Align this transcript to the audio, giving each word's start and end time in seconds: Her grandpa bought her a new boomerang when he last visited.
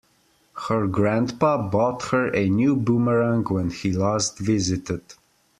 Her 0.67 0.87
grandpa 0.87 1.69
bought 1.69 2.05
her 2.09 2.35
a 2.35 2.49
new 2.49 2.75
boomerang 2.75 3.43
when 3.43 3.69
he 3.69 3.91
last 3.91 4.39
visited. 4.39 5.03